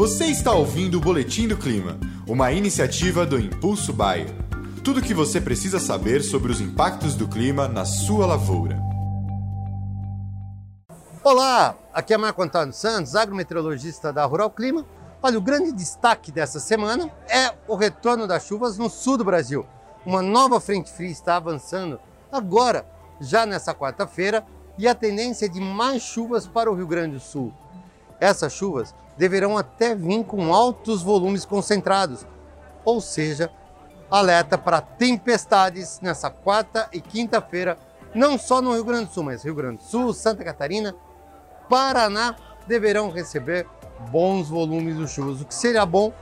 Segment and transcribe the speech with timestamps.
[0.00, 4.34] Você está ouvindo o Boletim do Clima, uma iniciativa do Impulso Bayer.
[4.82, 8.80] Tudo o que você precisa saber sobre os impactos do clima na sua lavoura.
[11.22, 14.86] Olá, aqui é Marco Antônio Santos, agrometeorologista da Rural Clima.
[15.22, 19.66] Olha, o grande destaque dessa semana é o retorno das chuvas no sul do Brasil.
[20.06, 22.00] Uma nova frente fria está avançando
[22.32, 22.86] agora,
[23.20, 24.46] já nessa quarta-feira,
[24.78, 27.52] e a tendência é de mais chuvas para o Rio Grande do Sul.
[28.20, 32.26] Essas chuvas deverão até vir com altos volumes concentrados,
[32.84, 33.50] ou seja,
[34.10, 37.78] alerta para tempestades nessa quarta e quinta-feira,
[38.14, 40.94] não só no Rio Grande do Sul, mas Rio Grande do Sul, Santa Catarina,
[41.68, 42.36] Paraná
[42.66, 43.66] deverão receber
[44.10, 46.12] bons volumes de chuvas, o que seria bom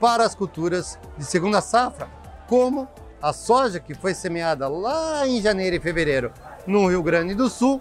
[0.00, 2.08] para as culturas de segunda safra,
[2.48, 2.88] como
[3.20, 6.32] a soja que foi semeada lá em janeiro e fevereiro
[6.66, 7.80] no Rio Grande do Sul,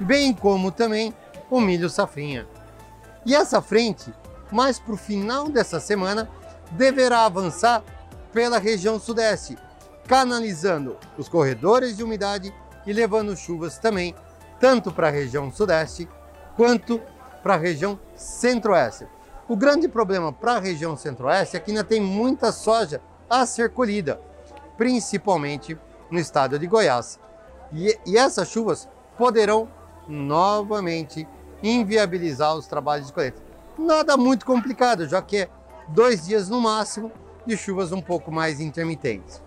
[0.00, 1.14] bem como também
[1.50, 2.46] o milho safrinha.
[3.26, 4.12] E essa frente,
[4.52, 6.28] mais para o final dessa semana,
[6.72, 7.82] deverá avançar
[8.32, 9.56] pela região sudeste,
[10.06, 12.54] canalizando os corredores de umidade
[12.86, 14.14] e levando chuvas também,
[14.60, 16.08] tanto para a região sudeste
[16.56, 17.00] quanto
[17.42, 19.06] para a região centro-oeste.
[19.48, 23.70] O grande problema para a região centro-oeste é que ainda tem muita soja a ser
[23.70, 24.20] colhida,
[24.76, 25.78] principalmente
[26.10, 27.18] no estado de Goiás.
[27.72, 29.68] E, e essas chuvas poderão
[30.08, 31.26] novamente
[31.68, 33.42] inviabilizar os trabalhos de colheita.
[33.78, 35.48] Nada muito complicado, já que é
[35.88, 37.10] dois dias no máximo
[37.46, 39.42] de chuvas um pouco mais intermitentes.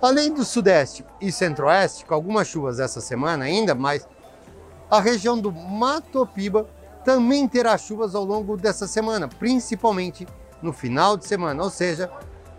[0.00, 4.06] Além do sudeste e centro-oeste, com algumas chuvas essa semana ainda, mas
[4.90, 6.68] a região do Mato Piba
[7.04, 10.26] também terá chuvas ao longo dessa semana, principalmente
[10.60, 12.10] no final de semana, ou seja,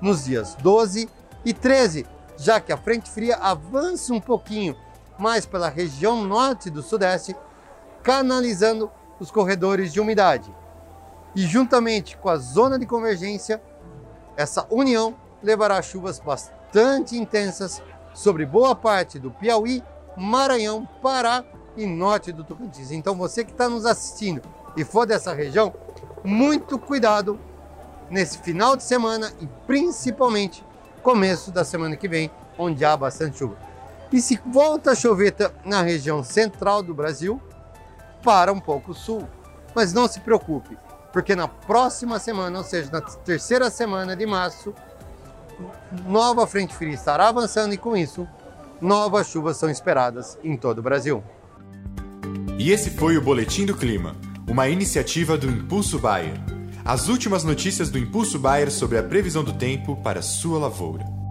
[0.02, 1.10] nos dias 12
[1.46, 2.06] e 13,
[2.38, 4.76] já que a frente fria avança um pouquinho
[5.18, 7.36] mais pela região norte do sudeste,
[8.04, 10.54] canalizando os corredores de umidade.
[11.36, 13.62] E juntamente com a zona de convergência,
[14.36, 17.82] essa união levará chuvas bastante intensas
[18.14, 19.84] sobre boa parte do Piauí,
[20.16, 21.44] Maranhão, Pará
[21.76, 22.92] e norte do Tocantins.
[22.92, 24.42] Então você que está nos assistindo
[24.76, 25.74] e for dessa região,
[26.24, 27.40] muito cuidado
[28.10, 30.64] nesse final de semana e principalmente
[31.02, 33.58] começo da semana que vem, onde há bastante chuva.
[34.12, 35.36] E se volta a chover
[35.66, 37.42] na região central do Brasil,
[38.24, 39.28] para um pouco sul.
[39.76, 40.78] Mas não se preocupe,
[41.12, 44.74] porque na próxima semana, ou seja, na terceira semana de março,
[46.08, 48.28] nova frente fria estará avançando e com isso,
[48.82, 51.24] novas chuvas são esperadas em todo o Brasil.
[52.58, 54.16] E esse foi o Boletim do Clima,
[54.48, 56.40] uma iniciativa do Impulso Bayer.
[56.86, 61.23] As últimas notícias do Impulso Bayer sobre a previsão do tempo para sua lavoura.